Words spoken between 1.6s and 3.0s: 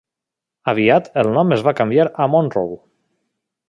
va canviar a Monroe.